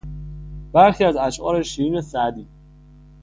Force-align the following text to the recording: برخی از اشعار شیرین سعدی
برخی 0.73 1.03
از 1.03 1.15
اشعار 1.15 1.63
شیرین 1.63 2.01
سعدی 2.01 2.47